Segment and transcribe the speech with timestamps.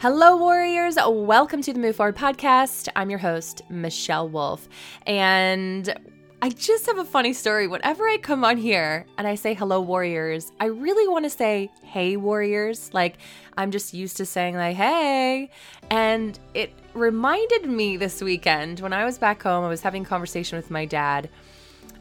[0.00, 0.96] Hello, warriors.
[1.04, 2.88] Welcome to the Move Forward podcast.
[2.94, 4.68] I'm your host, Michelle Wolf.
[5.08, 5.92] And
[6.40, 7.66] I just have a funny story.
[7.66, 11.72] Whenever I come on here and I say hello, warriors, I really want to say
[11.82, 12.94] hey, warriors.
[12.94, 13.16] Like,
[13.56, 15.50] I'm just used to saying, like, hey.
[15.90, 20.08] And it reminded me this weekend when I was back home, I was having a
[20.08, 21.28] conversation with my dad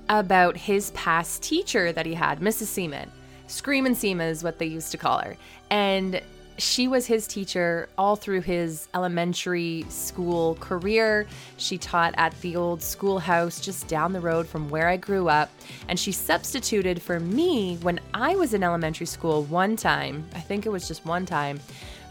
[0.07, 2.67] about his past teacher that he had, Mrs.
[2.67, 3.11] Seaman.
[3.47, 5.35] Screamin' Seema is what they used to call her.
[5.71, 6.21] And
[6.57, 11.27] she was his teacher all through his elementary school career.
[11.57, 15.51] She taught at the old schoolhouse just down the road from where I grew up.
[15.87, 20.25] And she substituted for me when I was in elementary school one time.
[20.33, 21.59] I think it was just one time.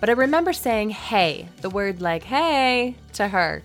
[0.01, 3.63] But I remember saying, hey, the word like hey to her.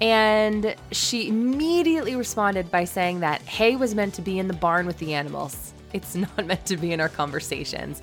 [0.00, 4.86] And she immediately responded by saying that hay was meant to be in the barn
[4.86, 5.72] with the animals.
[5.92, 8.02] It's not meant to be in our conversations.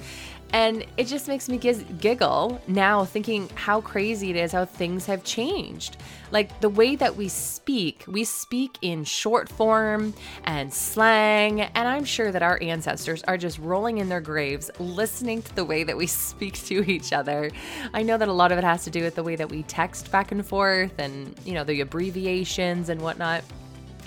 [0.55, 5.21] And it just makes me giggle now thinking how crazy it is how things have
[5.25, 5.97] changed.
[6.31, 10.13] Like the way that we speak, we speak in short form
[10.45, 11.59] and slang.
[11.59, 15.65] And I'm sure that our ancestors are just rolling in their graves listening to the
[15.65, 17.51] way that we speak to each other.
[17.93, 19.63] I know that a lot of it has to do with the way that we
[19.63, 23.43] text back and forth and, you know, the abbreviations and whatnot.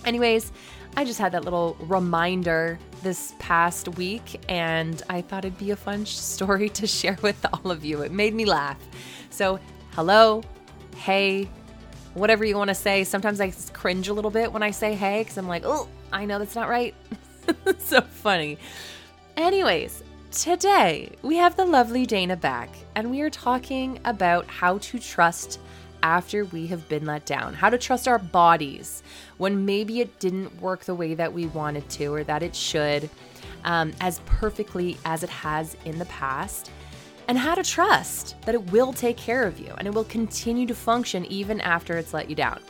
[0.07, 0.51] Anyways,
[0.97, 5.77] I just had that little reminder this past week, and I thought it'd be a
[5.77, 8.03] fun story to share with all of you.
[8.03, 8.79] It made me laugh.
[9.31, 9.61] So,
[9.93, 10.43] hello,
[10.97, 11.49] hey,
[12.15, 13.05] whatever you want to say.
[13.05, 16.25] Sometimes I cringe a little bit when I say hey because I'm like, oh, I
[16.25, 16.95] know that's not right.
[17.79, 18.59] so funny.
[19.37, 24.99] Anyways, today we have the lovely Dana back, and we are talking about how to
[24.99, 25.61] trust
[26.03, 29.03] after we have been let down, how to trust our bodies
[29.37, 33.09] when maybe it didn't work the way that we wanted to or that it should,
[33.65, 36.71] um, as perfectly as it has in the past,
[37.29, 40.67] and how to trust that it will take care of you and it will continue
[40.67, 42.61] to function even after it's let you down.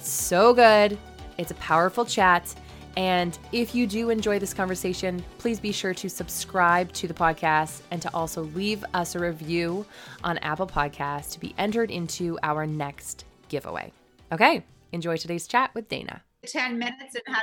[0.00, 0.98] So good.
[1.38, 2.54] It's a powerful chat.
[2.96, 7.80] And if you do enjoy this conversation, please be sure to subscribe to the podcast
[7.90, 9.84] and to also leave us a review
[10.22, 13.92] on Apple Podcasts to be entered into our next giveaway.
[14.32, 16.22] Okay, enjoy today's chat with Dana.
[16.46, 17.42] 10 minutes and had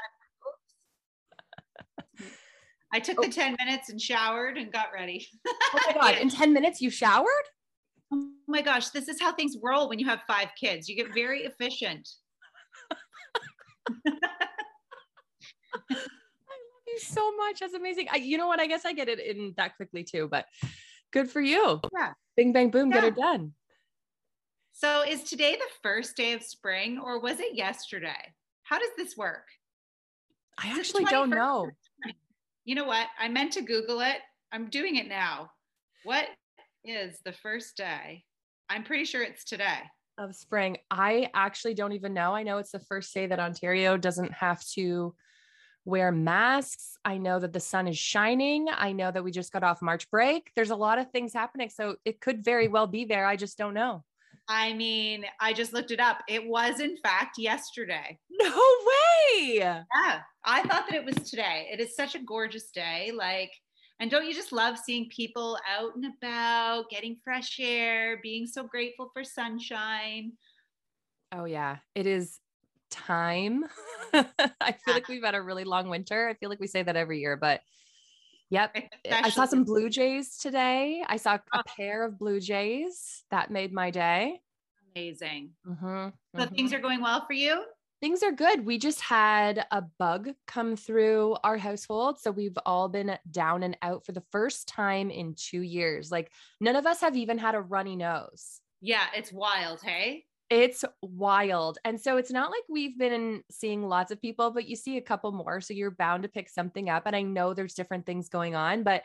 [2.94, 5.26] I took the 10 minutes and showered and got ready.
[5.48, 7.26] oh my God, in 10 minutes you showered?
[8.14, 10.90] Oh my gosh, this is how things roll when you have five kids.
[10.90, 12.08] You get very efficient.
[16.92, 17.60] You so much.
[17.60, 18.08] That's amazing.
[18.12, 18.60] I, you know what?
[18.60, 20.46] I guess I get it in that quickly too, but
[21.12, 21.80] good for you.
[21.94, 22.14] Yeah.
[22.36, 23.02] Bing, bang, boom, yeah.
[23.02, 23.54] get it done.
[24.74, 28.34] So is today the first day of spring or was it yesterday?
[28.64, 29.48] How does this work?
[30.58, 31.70] I actually don't know.
[32.66, 33.08] You know what?
[33.20, 34.18] I meant to Google it.
[34.52, 35.52] I'm doing it now.
[36.04, 36.28] What
[36.84, 38.24] is the first day?
[38.70, 39.82] I'm pretty sure it's today
[40.18, 40.78] of spring.
[40.90, 42.34] I actually don't even know.
[42.34, 45.16] I know it's the first day that Ontario doesn't have to
[45.86, 46.98] wear masks.
[47.04, 48.68] I know that the sun is shining.
[48.72, 50.52] I know that we just got off March break.
[50.56, 51.70] There's a lot of things happening.
[51.70, 53.26] So it could very well be there.
[53.26, 54.04] I just don't know.
[54.48, 56.24] I mean, I just looked it up.
[56.28, 58.20] It was, in fact, yesterday.
[58.42, 59.58] No way.
[59.58, 59.84] Yeah.
[60.44, 61.70] I thought that it was today.
[61.72, 63.12] It is such a gorgeous day.
[63.16, 63.52] Like,
[64.00, 68.64] and don't you just love seeing people out and about, getting fresh air, being so
[68.64, 70.32] grateful for sunshine?
[71.32, 71.78] Oh, yeah.
[71.94, 72.40] It is
[72.92, 73.66] time.
[74.14, 76.30] I feel like we've had a really long winter.
[76.30, 77.62] I feel like we say that every year, but
[78.50, 78.76] yep.
[78.76, 81.04] Especially I saw some blue jays today.
[81.08, 81.62] I saw a oh.
[81.66, 84.40] pair of blue jays that made my day.
[84.96, 85.52] Amazing.
[85.68, 86.56] Mm-hmm, mm-hmm.
[86.56, 87.64] things are going well for you?
[88.02, 88.66] Things are good.
[88.66, 92.20] We just had a bug come through our household.
[92.20, 96.12] So we've all been down and out for the first time in two years.
[96.12, 98.60] Like none of us have even had a runny nose.
[98.82, 99.82] Yeah, it's wild.
[99.84, 100.26] Hey.
[100.52, 101.78] It's wild.
[101.86, 105.02] And so it's not like we've been seeing lots of people, but you see a
[105.02, 105.62] couple more.
[105.62, 107.04] So you're bound to pick something up.
[107.06, 109.04] And I know there's different things going on, but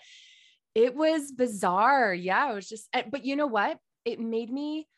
[0.74, 2.12] it was bizarre.
[2.12, 2.50] Yeah.
[2.50, 3.78] It was just, eh, but you know what?
[4.04, 4.88] It made me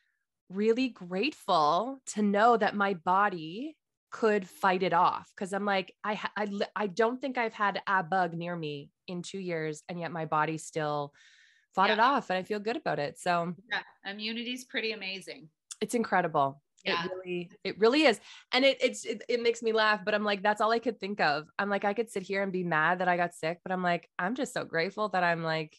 [0.49, 3.77] really grateful to know that my body
[4.11, 8.03] could fight it off because I'm like I, I I don't think I've had a
[8.03, 11.13] bug near me in 2 years and yet my body still
[11.75, 11.95] fought yeah.
[11.97, 13.19] it off and I feel good about it.
[13.19, 16.61] So yeah, immunity is pretty amazing it's incredible.
[16.85, 17.05] Yeah.
[17.05, 18.21] It really, it really is.
[18.53, 21.01] And it, it's, it, it makes me laugh, but I'm like, that's all I could
[21.01, 21.49] think of.
[21.59, 23.83] I'm like, I could sit here and be mad that I got sick, but I'm
[23.83, 25.77] like, I'm just so grateful that I'm like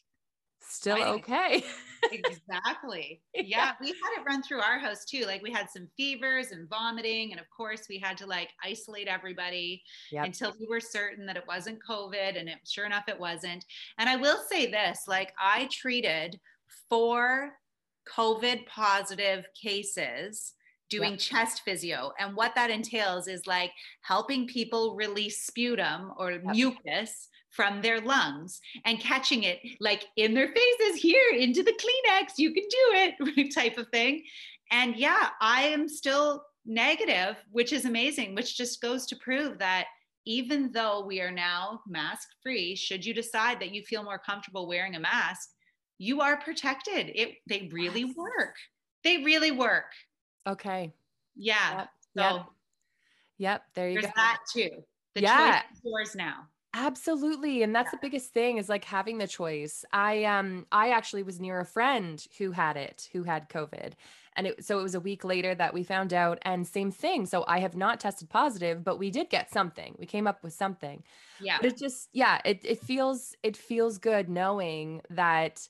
[0.62, 1.64] still okay.
[2.12, 3.22] exactly.
[3.34, 3.44] Yeah.
[3.46, 3.72] yeah.
[3.80, 5.26] We had it run through our house too.
[5.26, 7.32] Like we had some fevers and vomiting.
[7.32, 9.82] And of course we had to like isolate everybody
[10.12, 10.26] yep.
[10.26, 12.38] until we were certain that it wasn't COVID.
[12.38, 13.64] And it, sure enough, it wasn't.
[13.98, 16.40] And I will say this, like I treated
[16.90, 17.52] four
[18.16, 20.54] COVID positive cases
[20.90, 21.20] doing yep.
[21.20, 22.12] chest physio.
[22.20, 23.72] And what that entails is like
[24.02, 26.44] helping people release sputum or yep.
[26.46, 32.34] mucus from their lungs and catching it like in their faces here into the Kleenex,
[32.38, 34.24] you can do it type of thing.
[34.72, 39.86] And yeah, I am still negative, which is amazing, which just goes to prove that
[40.26, 44.68] even though we are now mask free, should you decide that you feel more comfortable
[44.68, 45.50] wearing a mask,
[46.00, 47.12] you are protected.
[47.14, 48.16] It they really yes.
[48.16, 48.56] work.
[49.04, 49.92] They really work.
[50.48, 50.94] Okay.
[51.36, 51.78] Yeah.
[51.78, 51.90] Yep.
[52.18, 52.46] So yep.
[53.38, 53.64] yep.
[53.76, 54.12] There you there's go.
[54.16, 54.70] that too.
[55.14, 55.62] The yeah.
[55.62, 56.48] choice is yours now.
[56.74, 57.64] Absolutely.
[57.64, 57.92] And that's yeah.
[58.00, 59.84] the biggest thing is like having the choice.
[59.92, 63.94] I um I actually was near a friend who had it, who had COVID.
[64.36, 67.26] And it, so it was a week later that we found out and same thing.
[67.26, 69.96] So I have not tested positive, but we did get something.
[70.00, 71.04] We came up with something.
[71.42, 71.58] Yeah.
[71.60, 75.68] But it just yeah, it it feels it feels good knowing that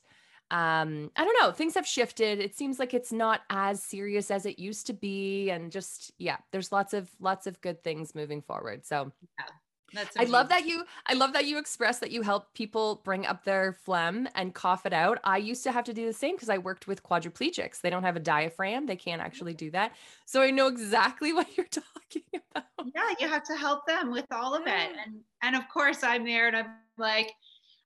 [0.50, 4.46] um i don't know things have shifted it seems like it's not as serious as
[4.46, 8.42] it used to be and just yeah there's lots of lots of good things moving
[8.42, 9.46] forward so yeah
[9.92, 13.26] that's I love that you I love that you express that you help people bring
[13.26, 15.18] up their phlegm and cough it out.
[15.24, 17.80] I used to have to do the same because I worked with quadriplegics.
[17.80, 18.86] They don't have a diaphragm.
[18.86, 19.92] They can't actually do that.
[20.26, 22.92] So I know exactly what you're talking about.
[22.94, 24.90] Yeah, you have to help them with all of it.
[25.04, 26.66] And and of course I'm there and I'm
[26.96, 27.32] like,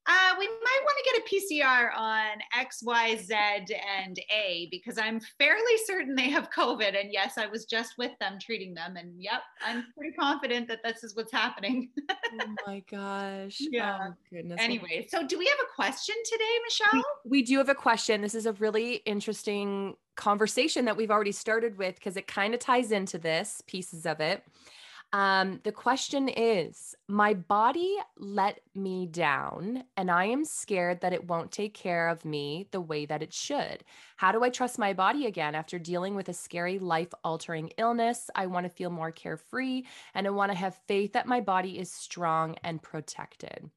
[0.06, 4.99] uh, we might want to get a PCR on X, Y, Z, and A because
[4.99, 7.01] I'm fairly certain they have COVID.
[7.01, 8.97] And yes, I was just with them treating them.
[8.97, 11.91] And yep, I'm pretty confident that this is what's happening.
[12.11, 13.61] oh my gosh.
[13.75, 14.11] Yeah.
[14.11, 14.61] Oh, goodness.
[14.61, 17.03] Anyway, so do we have a question today, Michelle?
[17.25, 18.21] We, we do have a question.
[18.21, 22.61] This is a really interesting conversation that we've already started with because it kind of
[22.61, 24.45] ties into this pieces of it.
[25.14, 31.28] Um, the question is My body let me down, and I am scared that it
[31.28, 33.84] won't take care of me the way that it should.
[34.16, 38.28] How do I trust my body again after dealing with a scary life altering illness?
[38.34, 39.84] I want to feel more carefree,
[40.14, 43.70] and I want to have faith that my body is strong and protected.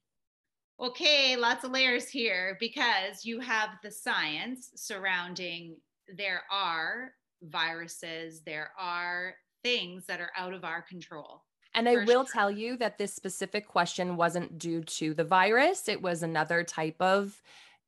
[0.80, 5.78] Okay, lots of layers here because you have the science surrounding
[6.18, 7.12] there are
[7.44, 11.44] viruses, there are things that are out of our control.
[11.74, 12.34] And I will sure.
[12.34, 17.00] tell you that this specific question wasn't due to the virus, it was another type
[17.00, 17.40] of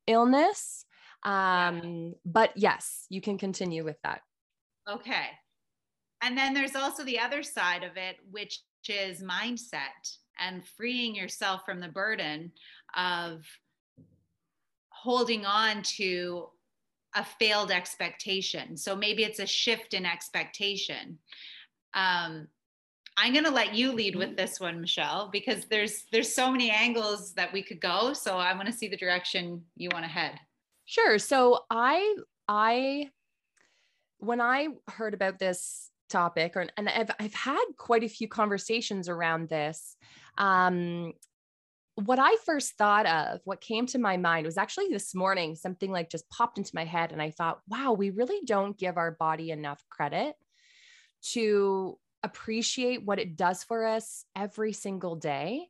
[0.06, 0.84] illness.
[1.24, 2.10] Um, yeah.
[2.24, 4.22] But yes, you can continue with that.
[4.88, 5.26] Okay.
[6.22, 11.62] And then there's also the other side of it, which is mindset and freeing yourself
[11.66, 12.52] from the burden
[12.94, 13.44] of
[14.90, 16.48] holding on to
[17.14, 18.76] a failed expectation.
[18.76, 21.18] So maybe it's a shift in expectation
[21.94, 22.48] um,
[23.16, 26.70] I'm going to let you lead with this one, Michelle, because there's there's so many
[26.70, 28.12] angles that we could go.
[28.12, 30.38] So I want to see the direction you want to head.
[30.86, 31.18] Sure.
[31.18, 32.16] So I
[32.48, 33.10] I
[34.18, 39.08] when I heard about this topic, or and I've I've had quite a few conversations
[39.08, 39.96] around this.
[40.38, 41.12] Um,
[41.96, 45.90] what I first thought of, what came to my mind was actually this morning, something
[45.90, 47.12] like just popped into my head.
[47.12, 50.34] And I thought, wow, we really don't give our body enough credit
[51.22, 55.68] to appreciate what it does for us every single day.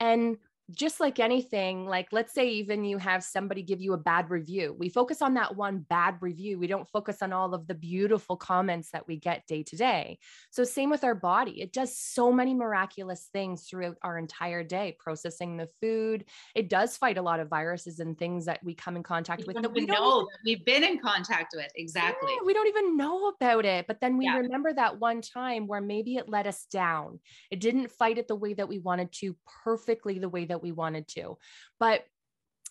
[0.00, 0.38] And
[0.72, 4.74] just like anything, like let's say even you have somebody give you a bad review,
[4.78, 6.58] we focus on that one bad review.
[6.58, 10.18] We don't focus on all of the beautiful comments that we get day to day.
[10.50, 14.96] So, same with our body, it does so many miraculous things throughout our entire day,
[14.98, 16.24] processing the food.
[16.54, 19.52] It does fight a lot of viruses and things that we come in contact we
[19.52, 21.70] with that we don't know we've been in contact with.
[21.76, 22.32] Exactly.
[22.32, 23.86] Yeah, we don't even know about it.
[23.86, 24.38] But then we yeah.
[24.38, 27.20] remember that one time where maybe it let us down.
[27.50, 30.72] It didn't fight it the way that we wanted to, perfectly the way that we
[30.72, 31.38] wanted to.
[31.78, 32.04] But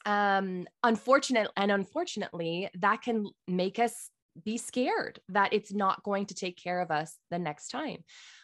[0.06, 4.10] um unfortunate and unfortunately that can make us
[4.44, 7.98] be scared that it's not going to take care of us the next time.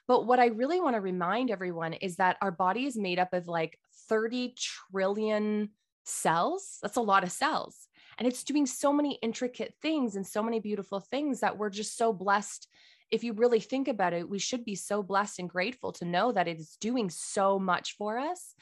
[0.08, 3.34] But what I really want to remind everyone is that our body is made up
[3.34, 4.56] of like 30
[4.92, 5.70] trillion
[6.06, 6.80] cells.
[6.82, 7.88] That's a lot of cells.
[8.18, 11.98] And it's doing so many intricate things and so many beautiful things that we're just
[11.98, 12.68] so blessed.
[13.12, 16.32] If you really think about it, we should be so blessed and grateful to know
[16.32, 18.56] that it is doing so much for us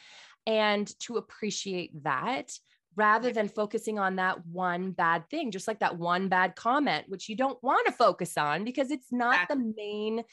[0.48, 2.52] and to appreciate that
[2.96, 7.28] rather than focusing on that one bad thing, just like that one bad comment, which
[7.28, 10.24] you don't want to focus on because it's not the main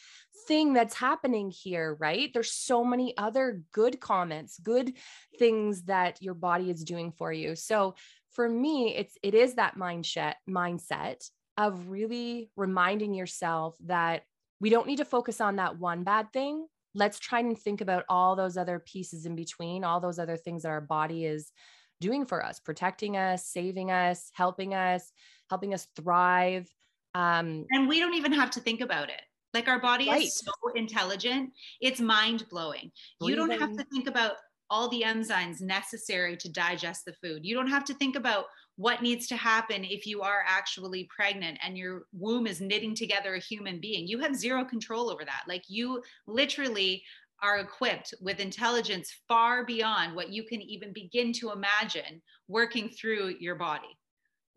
[0.46, 2.30] thing that's happening here, right?
[2.32, 4.92] There's so many other good comments, good
[5.38, 7.56] things that your body is doing for you.
[7.56, 7.96] So
[8.30, 11.28] for me, it's it is that mindset mindset
[11.58, 14.22] of really reminding yourself that
[14.60, 18.04] we don't need to focus on that one bad thing let's try and think about
[18.08, 21.52] all those other pieces in between, all those other things that our body is
[22.00, 25.12] doing for us, protecting us, saving us, helping us,
[25.48, 26.68] helping us thrive.
[27.14, 29.22] Um, and we don't even have to think about it.
[29.54, 30.22] Like our body right.
[30.22, 32.90] is so intelligent, it's mind blowing.
[33.20, 34.32] You don't have to think about
[34.72, 37.44] all the enzymes necessary to digest the food.
[37.44, 41.58] You don't have to think about what needs to happen if you are actually pregnant
[41.62, 44.08] and your womb is knitting together a human being.
[44.08, 45.42] You have zero control over that.
[45.46, 47.04] Like you literally
[47.42, 53.34] are equipped with intelligence far beyond what you can even begin to imagine working through
[53.40, 53.98] your body.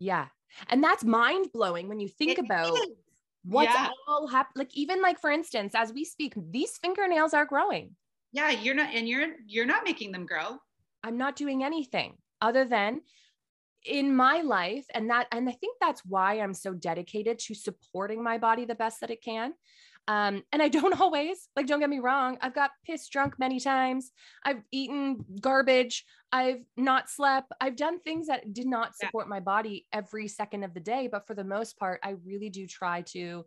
[0.00, 0.28] Yeah.
[0.70, 2.86] And that's mind blowing when you think it about is.
[3.44, 3.90] what's yeah.
[4.08, 4.64] all happening.
[4.64, 7.96] Like, even like, for instance, as we speak, these fingernails are growing.
[8.36, 8.50] Yeah.
[8.50, 10.58] You're not, and you're, you're not making them grow.
[11.02, 13.00] I'm not doing anything other than
[13.84, 18.20] in my life and that and i think that's why i'm so dedicated to supporting
[18.20, 19.52] my body the best that it can
[20.08, 23.60] um, and I don't always, like, don't get me wrong, I've got pissed drunk many
[23.60, 24.12] times.
[24.44, 26.04] I've eaten garbage.
[26.32, 27.52] I've not slept.
[27.60, 29.30] I've done things that did not support yeah.
[29.30, 31.08] my body every second of the day.
[31.10, 33.44] But for the most part, I really do try to,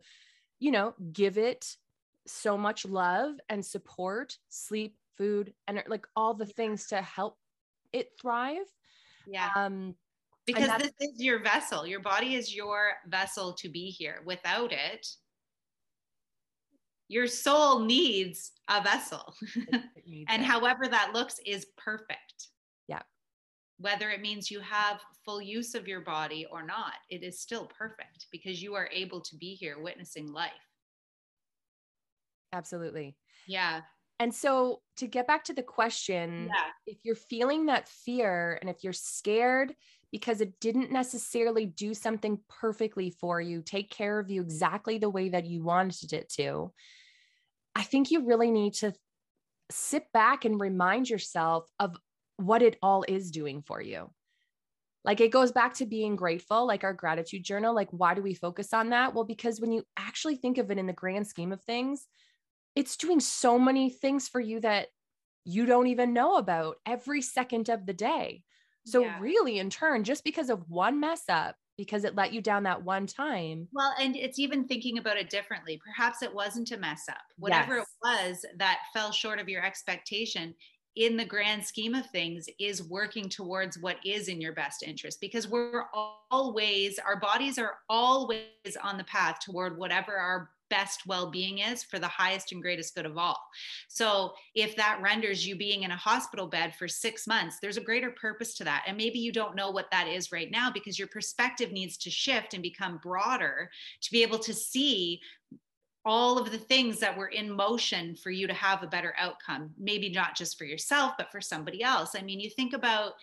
[0.59, 1.65] you know, give it
[2.27, 7.37] so much love and support, sleep, food, and like all the things to help
[7.93, 8.67] it thrive.
[9.27, 9.49] Yeah.
[9.55, 9.95] Um,
[10.45, 11.85] because this is your vessel.
[11.85, 14.21] Your body is your vessel to be here.
[14.25, 15.07] Without it,
[17.07, 19.33] your soul needs a vessel.
[20.27, 20.45] and it.
[20.45, 22.47] however that looks is perfect.
[22.87, 23.01] Yeah.
[23.77, 27.65] Whether it means you have full use of your body or not, it is still
[27.65, 30.68] perfect because you are able to be here witnessing life.
[32.53, 33.15] Absolutely.
[33.47, 33.81] Yeah.
[34.19, 36.65] And so to get back to the question, yeah.
[36.85, 39.73] if you're feeling that fear and if you're scared
[40.11, 45.09] because it didn't necessarily do something perfectly for you, take care of you exactly the
[45.09, 46.73] way that you wanted it to,
[47.75, 48.93] I think you really need to
[49.71, 51.95] sit back and remind yourself of
[52.37, 54.09] what it all is doing for you.
[55.05, 57.73] Like it goes back to being grateful, like our gratitude journal.
[57.73, 59.13] Like, why do we focus on that?
[59.13, 62.05] Well, because when you actually think of it in the grand scheme of things,
[62.79, 64.87] it's doing so many things for you that
[65.43, 68.41] you don't even know about every second of the day.
[68.85, 69.19] So, yeah.
[69.19, 72.81] really, in turn, just because of one mess up, because it let you down that
[72.81, 73.67] one time.
[73.73, 75.77] Well, and it's even thinking about it differently.
[75.85, 77.17] Perhaps it wasn't a mess up.
[77.37, 77.85] Whatever yes.
[77.85, 80.55] it was that fell short of your expectation,
[80.95, 85.21] in the grand scheme of things is working towards what is in your best interest
[85.21, 85.85] because we're
[86.31, 88.43] always our bodies are always
[88.83, 93.05] on the path toward whatever our best well-being is for the highest and greatest good
[93.05, 93.39] of all.
[93.87, 97.81] So if that renders you being in a hospital bed for 6 months there's a
[97.81, 98.83] greater purpose to that.
[98.85, 102.11] And maybe you don't know what that is right now because your perspective needs to
[102.11, 103.69] shift and become broader
[104.01, 105.21] to be able to see
[106.09, 109.69] all of the things that were in motion for you to have a better outcome.
[109.77, 112.15] Maybe not just for yourself but for somebody else.
[112.17, 113.13] I mean you think about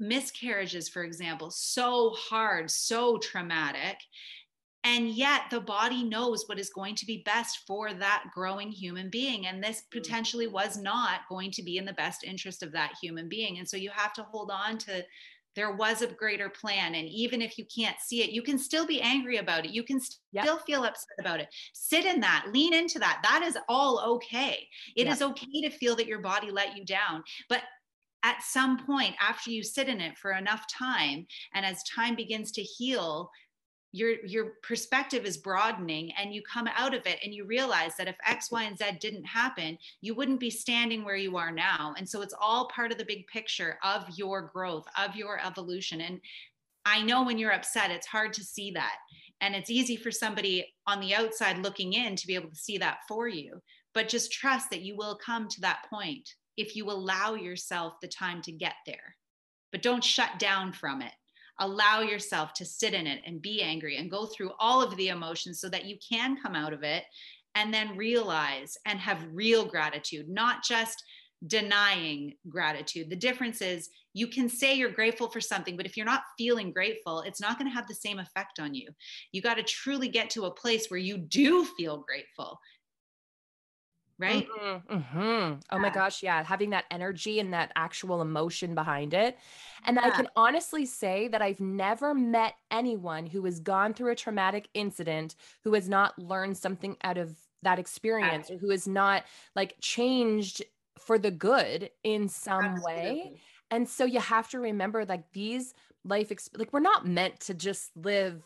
[0.00, 3.96] miscarriages for example so hard so traumatic
[4.84, 9.10] and yet the body knows what is going to be best for that growing human
[9.10, 9.46] being.
[9.46, 9.90] And this mm.
[9.90, 13.58] potentially was not going to be in the best interest of that human being.
[13.58, 15.04] And so you have to hold on to
[15.58, 16.94] there was a greater plan.
[16.94, 19.72] And even if you can't see it you can still be angry about it.
[19.72, 20.66] You can still yep.
[20.66, 21.48] feel upset about it.
[21.72, 23.20] Sit in that lean into that.
[23.22, 24.66] That is all okay.
[24.96, 25.14] It yep.
[25.14, 27.24] is okay to feel that your body let you down.
[27.48, 27.62] But
[28.24, 32.52] at some point after you sit in it for enough time and as time begins
[32.52, 33.30] to heal
[33.92, 38.08] your your perspective is broadening and you come out of it and you realize that
[38.08, 41.94] if x y and z didn't happen you wouldn't be standing where you are now.
[41.96, 46.02] And so it's all part of the big picture of your growth of your evolution.
[46.02, 46.20] And
[46.84, 48.96] i know when you're upset it's hard to see that.
[49.40, 52.76] And it's easy for somebody on the outside looking in to be able to see
[52.78, 53.62] that for you.
[53.94, 58.08] But just trust that you will come to that point if you allow yourself the
[58.08, 59.16] time to get there.
[59.70, 61.12] But don't shut down from it
[61.60, 65.08] allow yourself to sit in it and be angry and go through all of the
[65.08, 67.04] emotions so that you can come out of it
[67.54, 71.02] and then realize and have real gratitude, not just
[71.46, 73.10] denying gratitude.
[73.10, 76.72] The difference is you can say you're grateful for something, but if you're not feeling
[76.72, 78.88] grateful, it's not going to have the same effect on you.
[79.32, 82.58] You got to truly get to a place where you do feel grateful
[84.18, 84.46] right?
[84.48, 85.54] Mm-hmm, mm-hmm.
[85.70, 89.38] Oh my gosh, yeah, having that energy and that actual emotion behind it.
[89.84, 90.08] And yeah.
[90.08, 94.68] I can honestly say that I've never met anyone who has gone through a traumatic
[94.74, 98.56] incident who has not learned something out of that experience yeah.
[98.56, 100.62] or who has not like changed
[100.98, 102.94] for the good in some Absolutely.
[102.94, 103.40] way.
[103.70, 107.54] And so you have to remember like these life exp- like we're not meant to
[107.54, 108.42] just live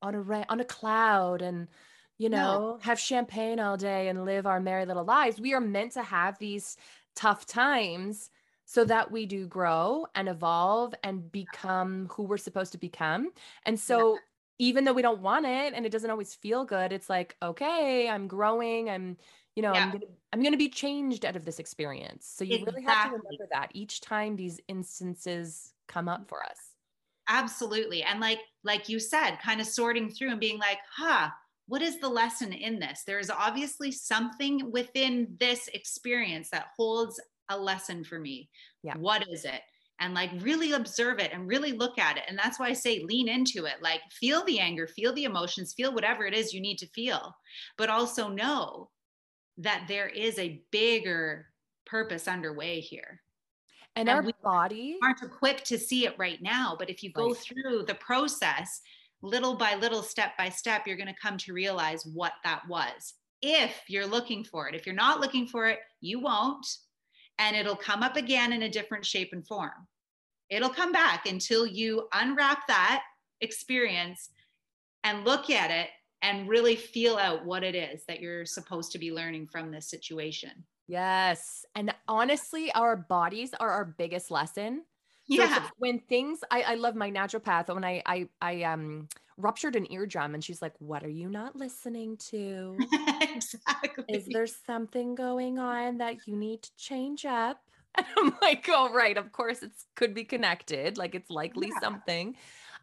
[0.00, 1.68] on a ra- on a cloud and
[2.22, 2.78] you know, no.
[2.82, 5.40] have champagne all day and live our merry little lives.
[5.40, 6.76] We are meant to have these
[7.16, 8.30] tough times
[8.64, 13.32] so that we do grow and evolve and become who we're supposed to become.
[13.66, 14.18] And so, yeah.
[14.60, 18.08] even though we don't want it and it doesn't always feel good, it's like, okay,
[18.08, 18.88] I'm growing.
[18.88, 19.16] I'm,
[19.56, 19.82] you know, yeah.
[19.82, 22.24] I'm gonna I'm gonna be changed out of this experience.
[22.32, 22.82] So you exactly.
[22.82, 26.58] really have to remember that each time these instances come up for us.
[27.28, 28.04] Absolutely.
[28.04, 31.30] And like like you said, kind of sorting through and being like, huh,
[31.66, 33.02] what is the lesson in this?
[33.06, 38.48] There is obviously something within this experience that holds a lesson for me.
[38.82, 38.96] Yeah.
[38.96, 39.60] What is it?
[40.00, 42.24] And like really observe it and really look at it.
[42.26, 43.76] And that's why I say lean into it.
[43.80, 47.34] Like feel the anger, feel the emotions, feel whatever it is you need to feel,
[47.78, 48.90] but also know
[49.58, 51.46] that there is a bigger
[51.86, 53.20] purpose underway here.
[53.94, 56.74] And, and our body aren't equipped to see it right now.
[56.78, 57.36] But if you go right.
[57.36, 58.80] through the process,
[59.22, 63.14] little by little, step by step, you're going to come to realize what that was.
[63.40, 66.66] If you're looking for it, if you're not looking for it, you won't.
[67.38, 69.88] And it'll come up again in a different shape and form.
[70.50, 73.02] It'll come back until you unwrap that
[73.40, 74.30] experience
[75.02, 75.88] and look at it
[76.22, 79.88] and really feel out what it is that you're supposed to be learning from this
[79.88, 80.50] situation.
[80.86, 81.64] Yes.
[81.74, 84.84] And honestly, our bodies are our biggest lesson.
[85.26, 85.64] Yeah.
[85.64, 89.90] So when things I, I love my naturopath when I I I um ruptured an
[89.90, 92.76] eardrum and she's like, What are you not listening to?
[93.20, 94.04] exactly.
[94.08, 97.60] Is there something going on that you need to change up?
[97.94, 100.96] And I'm like, oh right, of course it's could be connected.
[100.96, 101.80] Like it's likely yeah.
[101.80, 102.36] something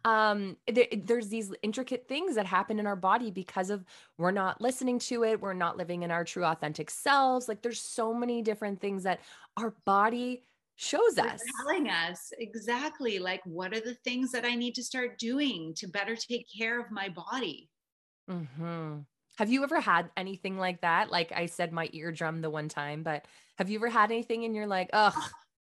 [0.05, 3.83] um there, there's these intricate things that happen in our body because of
[4.17, 7.81] we're not listening to it we're not living in our true authentic selves like there's
[7.81, 9.19] so many different things that
[9.57, 10.41] our body
[10.79, 14.83] shows They're us telling us exactly like what are the things that i need to
[14.83, 17.69] start doing to better take care of my body
[18.29, 18.99] mm-hmm.
[19.37, 23.03] have you ever had anything like that like i said my eardrum the one time
[23.03, 23.25] but
[23.57, 25.13] have you ever had anything and you're like ugh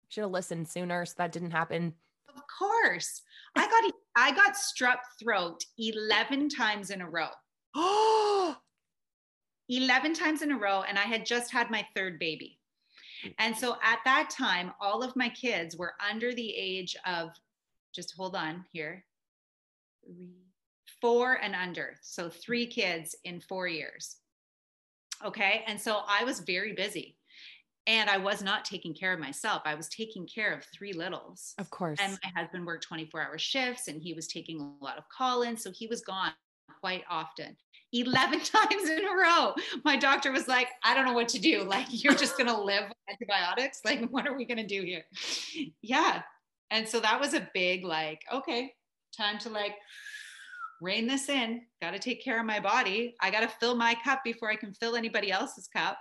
[0.09, 1.93] should have listened sooner so that didn't happen
[2.35, 3.21] of course
[3.55, 7.29] I got I got strep throat 11 times in a row.
[9.69, 12.59] 11 times in a row and I had just had my third baby.
[13.40, 17.29] And so at that time all of my kids were under the age of
[17.94, 19.05] just hold on here.
[20.05, 20.29] 3
[21.01, 21.96] 4 and under.
[22.01, 24.18] So 3 kids in 4 years.
[25.24, 25.64] Okay?
[25.68, 27.18] And so I was very busy
[27.88, 29.61] and I was not taking care of myself.
[29.66, 31.53] I was taking care of three littles.
[31.57, 32.00] Of course.
[32.01, 35.44] And my husband worked 24 hour shifts and he was taking a lot of call
[35.44, 35.64] ins.
[35.64, 36.31] So he was gone
[36.81, 37.55] quite often.
[38.01, 39.53] 11 times in a row.
[39.84, 41.64] My doctor was like, I don't know what to do.
[41.64, 43.81] Like, you're just going to live with antibiotics.
[43.86, 45.03] Like, what are we going to do here?
[45.81, 46.22] Yeah.
[46.72, 48.74] And so that was a big, like, okay,
[49.16, 49.75] time to like
[50.81, 51.62] rein this in.
[51.81, 53.16] Got to take care of my body.
[53.22, 55.98] I got to fill my cup before I can fill anybody else's cup.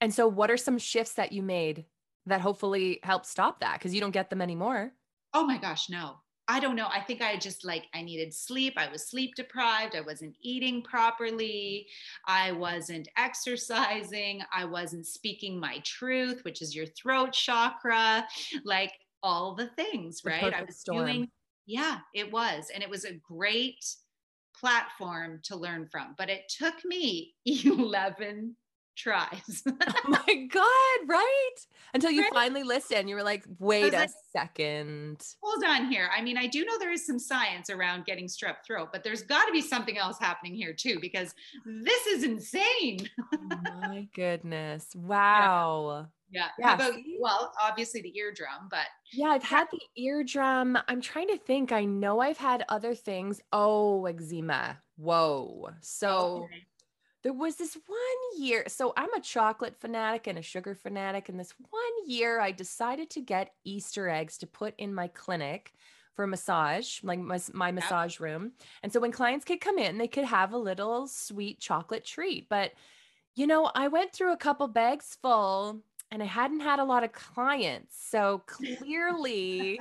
[0.00, 1.86] And so, what are some shifts that you made
[2.26, 3.78] that hopefully help stop that?
[3.78, 4.92] Because you don't get them anymore.
[5.32, 6.16] Oh my gosh, no.
[6.48, 6.88] I don't know.
[6.88, 8.74] I think I just like, I needed sleep.
[8.76, 9.96] I was sleep deprived.
[9.96, 11.88] I wasn't eating properly.
[12.26, 14.42] I wasn't exercising.
[14.52, 18.26] I wasn't speaking my truth, which is your throat chakra,
[18.64, 20.54] like all the things, the right?
[20.54, 21.06] I was storm.
[21.06, 21.28] doing,
[21.66, 22.70] yeah, it was.
[22.72, 23.84] And it was a great
[24.54, 26.14] platform to learn from.
[26.16, 28.54] But it took me 11
[28.96, 29.62] tries.
[29.66, 31.54] oh my God, right?
[31.94, 32.32] Until you right?
[32.32, 35.22] finally listen, you were like, wait a like, second.
[35.42, 36.08] Hold on here.
[36.16, 39.22] I mean, I do know there is some science around getting strep throat, but there's
[39.22, 43.08] got to be something else happening here too, because this is insane.
[43.34, 44.88] oh my goodness.
[44.94, 46.08] Wow.
[46.30, 46.48] Yeah.
[46.58, 46.74] yeah.
[46.74, 50.76] About, well, obviously the eardrum, but yeah, I've had the eardrum.
[50.88, 51.70] I'm trying to think.
[51.70, 53.40] I know I've had other things.
[53.52, 54.78] Oh, eczema.
[54.96, 55.68] Whoa.
[55.82, 56.66] So okay
[57.26, 58.62] there was this one year.
[58.68, 61.28] So I'm a chocolate fanatic and a sugar fanatic.
[61.28, 65.72] And this one year, I decided to get Easter eggs to put in my clinic
[66.14, 68.52] for massage, like my, my massage room.
[68.84, 72.48] And so when clients could come in, they could have a little sweet chocolate treat.
[72.48, 72.74] But,
[73.34, 75.80] you know, I went through a couple bags full
[76.12, 77.96] and I hadn't had a lot of clients.
[78.08, 79.80] So clearly,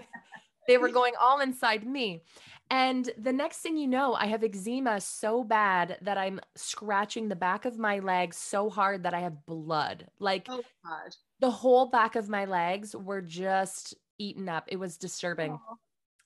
[0.67, 2.23] they were going all inside me.
[2.71, 7.35] And the next thing you know, I have eczema so bad that I'm scratching the
[7.35, 10.07] back of my legs so hard that I have blood.
[10.19, 10.63] Like oh,
[11.39, 14.65] the whole back of my legs were just eaten up.
[14.67, 15.59] It was disturbing.
[15.69, 15.77] Oh.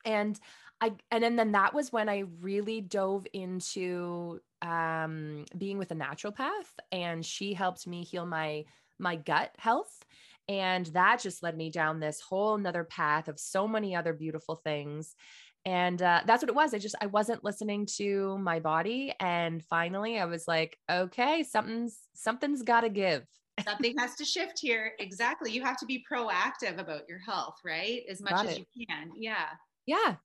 [0.05, 0.39] And
[0.81, 5.95] I and then, then that was when I really dove into um being with a
[5.95, 8.65] naturopath and she helped me heal my
[8.97, 10.05] my gut health
[10.49, 14.55] and that just led me down this whole nother path of so many other beautiful
[14.55, 15.15] things
[15.65, 19.63] and uh, that's what it was i just i wasn't listening to my body and
[19.65, 23.25] finally i was like okay something's something's got to give
[23.65, 24.93] Something has to shift here.
[24.99, 25.51] Exactly.
[25.51, 28.01] You have to be proactive about your health, right?
[28.09, 28.67] As much Got as it.
[28.73, 29.11] you can.
[29.15, 29.47] Yeah.
[29.85, 30.15] Yeah.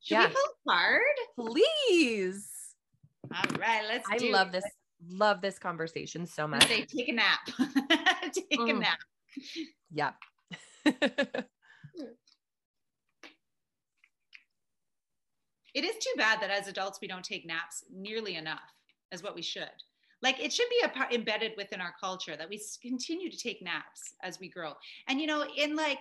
[0.00, 0.28] Should yeah.
[0.28, 1.02] we pull a card?
[1.38, 2.50] Please.
[3.34, 4.64] All right, let's I love this.
[5.08, 6.66] Love this conversation so much.
[6.66, 7.40] Say, take a nap.
[8.32, 8.70] take mm.
[8.70, 8.98] a nap.
[9.92, 10.12] Yeah.
[15.74, 18.72] it is too bad that as adults we don't take naps nearly enough
[19.12, 19.68] as what we should.
[20.22, 23.62] Like it should be a part embedded within our culture that we continue to take
[23.62, 24.72] naps as we grow.
[25.08, 26.00] And you know in like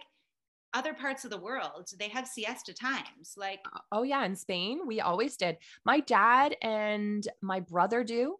[0.74, 4.82] other parts of the world they have siesta times like uh, oh yeah in spain
[4.88, 5.58] we always did.
[5.86, 8.38] My dad and my brother do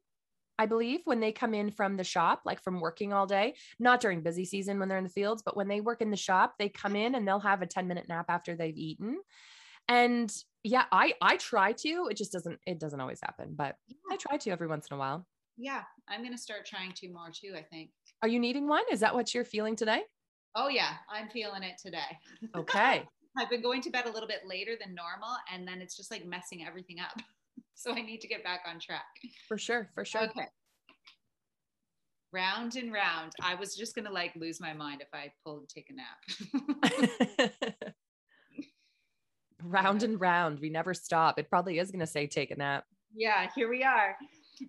[0.60, 4.00] I believe, when they come in from the shop, like from working all day, not
[4.00, 6.56] during busy season when they're in the fields, but when they work in the shop,
[6.60, 9.18] they come in and they'll have a 10 minute nap after they've eaten.
[9.88, 12.08] And yeah, I I try to.
[12.10, 13.76] It just doesn't it doesn't always happen, but.
[14.12, 15.26] I try to every once in a while.
[15.58, 17.92] Yeah, I'm going to start trying to more too, I think.
[18.22, 18.84] Are you needing one?
[18.92, 20.02] Is that what you're feeling today?
[20.56, 22.18] Oh yeah, I'm feeling it today.
[22.56, 23.04] Okay.
[23.38, 26.12] I've been going to bed a little bit later than normal and then it's just
[26.12, 27.18] like messing everything up.
[27.76, 29.04] So I need to get back on track.
[29.48, 30.22] For sure, for sure.
[30.22, 30.46] Okay.
[32.32, 33.34] Round and round.
[33.42, 35.94] I was just going to like lose my mind if I pulled and take a
[35.94, 37.73] nap.
[39.74, 40.60] round and round.
[40.60, 41.40] We never stop.
[41.40, 42.86] It probably is going to say take a nap.
[43.16, 44.16] Yeah, here we are.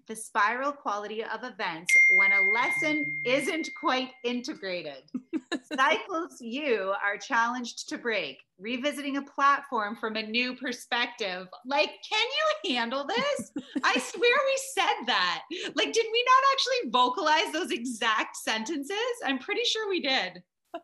[0.08, 5.02] The spiral quality of events when a lesson isn't quite integrated.
[5.76, 11.48] Cycles you are challenged to break, revisiting a platform from a new perspective.
[11.66, 12.26] Like, can
[12.64, 13.52] you handle this?
[13.82, 15.42] I swear we said that.
[15.74, 18.96] Like, did we not actually vocalize those exact sentences?
[19.24, 20.42] I'm pretty sure we did.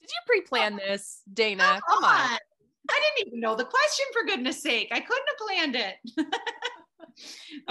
[0.00, 1.80] Did you pre plan this, Dana?
[1.88, 2.38] Come on.
[2.90, 4.88] I didn't even know the question for goodness sake.
[4.92, 5.96] I couldn't have planned it.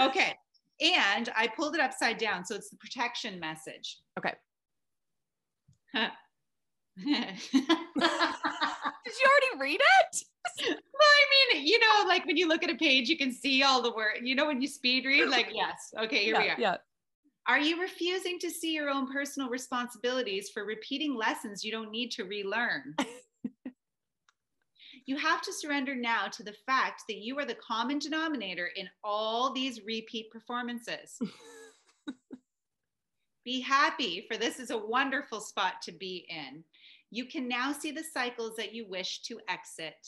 [0.00, 0.34] okay.
[0.80, 2.44] And I pulled it upside down.
[2.44, 3.98] So it's the protection message.
[4.18, 4.34] Okay.
[5.94, 6.10] Did
[7.94, 10.22] you already read it?
[10.60, 13.62] well, I mean, you know, like when you look at a page, you can see
[13.62, 14.18] all the word.
[14.22, 16.56] You know, when you speed read, like, yes, okay, here yeah, we are.
[16.58, 16.76] Yeah.
[17.46, 22.10] Are you refusing to see your own personal responsibilities for repeating lessons you don't need
[22.12, 22.94] to relearn?
[25.08, 28.90] You have to surrender now to the fact that you are the common denominator in
[29.02, 31.18] all these repeat performances.
[33.44, 36.62] be happy, for this is a wonderful spot to be in.
[37.10, 40.06] You can now see the cycles that you wish to exit.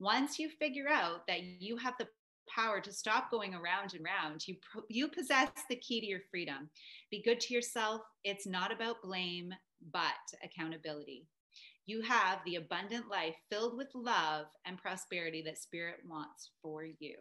[0.00, 2.08] Once you figure out that you have the
[2.48, 4.56] power to stop going around and round, you,
[4.88, 6.70] you possess the key to your freedom.
[7.10, 8.00] Be good to yourself.
[8.24, 9.52] It's not about blame,
[9.92, 11.26] but accountability
[11.86, 17.14] you have the abundant life filled with love and prosperity that spirit wants for you.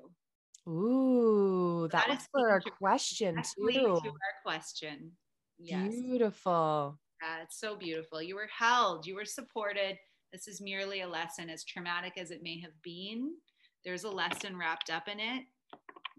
[0.67, 3.71] Ooh, that, that was for our question too.
[3.71, 5.12] To our question.
[5.60, 5.89] Yes.
[5.89, 6.99] Beautiful.
[7.21, 8.21] Yeah, it's so beautiful.
[8.21, 9.97] You were held, you were supported.
[10.34, 13.36] This is merely a lesson, as traumatic as it may have been.
[13.86, 15.45] There's a lesson wrapped up in it.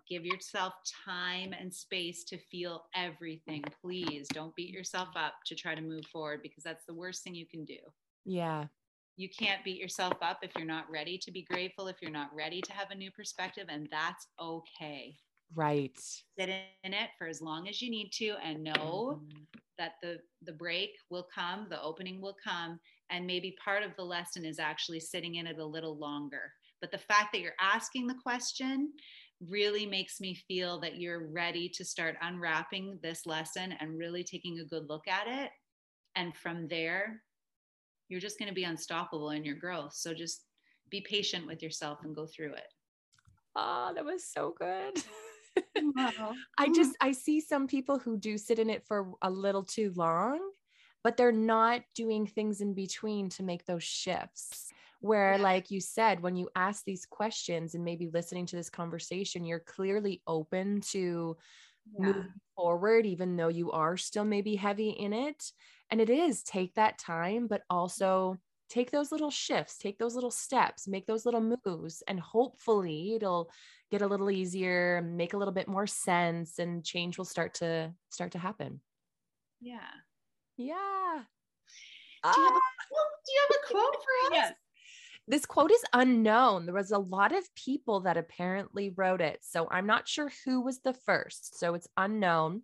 [0.08, 0.72] Give yourself
[1.04, 3.64] time and space to feel everything.
[3.82, 7.34] Please don't beat yourself up to try to move forward because that's the worst thing
[7.34, 7.78] you can do.
[8.26, 8.64] Yeah.
[9.16, 12.34] You can't beat yourself up if you're not ready to be grateful, if you're not
[12.34, 15.16] ready to have a new perspective, and that's okay.
[15.54, 15.96] Right.
[16.38, 19.42] Sit in it for as long as you need to and know mm-hmm.
[19.78, 22.78] that the the break will come, the opening will come,
[23.10, 26.52] and maybe part of the lesson is actually sitting in it a little longer.
[26.80, 28.92] But the fact that you're asking the question
[29.48, 34.58] really makes me feel that you're ready to start unwrapping this lesson and really taking
[34.58, 35.50] a good look at it.
[36.16, 37.22] And from there,
[38.08, 39.94] you're just going to be unstoppable in your growth.
[39.94, 40.44] So just
[40.90, 42.72] be patient with yourself and go through it.
[43.54, 45.02] Oh, that was so good.
[45.96, 46.34] Wow.
[46.58, 46.74] I mm.
[46.74, 50.38] just I see some people who do sit in it for a little too long,
[51.02, 54.70] but they're not doing things in between to make those shifts.
[55.00, 55.42] Where, yeah.
[55.42, 59.60] like you said, when you ask these questions and maybe listening to this conversation, you're
[59.60, 61.36] clearly open to
[61.92, 62.06] yeah.
[62.06, 65.52] moving forward, even though you are still maybe heavy in it.
[65.90, 70.30] And it is take that time, but also take those little shifts, take those little
[70.30, 73.50] steps, make those little moves, and hopefully it'll
[73.90, 77.92] get a little easier, make a little bit more sense, and change will start to
[78.10, 78.80] start to happen.
[79.60, 79.78] Yeah.
[80.56, 81.22] Yeah.
[82.24, 83.06] Do you, have a, ah.
[83.24, 84.32] do you have a quote for us?
[84.32, 84.52] Yes
[85.28, 86.66] this quote is unknown.
[86.66, 89.40] There was a lot of people that apparently wrote it.
[89.42, 91.58] So I'm not sure who was the first.
[91.58, 92.62] So it's unknown.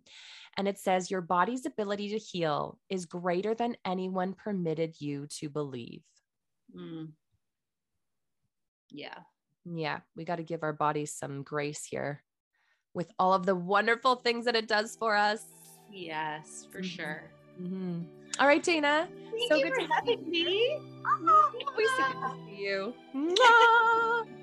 [0.55, 5.49] And it says, Your body's ability to heal is greater than anyone permitted you to
[5.49, 6.03] believe.
[6.75, 7.09] Mm.
[8.89, 9.19] Yeah.
[9.65, 9.99] Yeah.
[10.15, 12.23] We got to give our bodies some grace here
[12.93, 15.43] with all of the wonderful things that it does for us.
[15.91, 16.87] Yes, for mm-hmm.
[16.87, 17.23] sure.
[17.61, 18.01] Mm-hmm.
[18.39, 19.07] All right, Dana.
[19.31, 20.79] Thank so good to having me.
[21.05, 22.93] Oh, always so good to see you.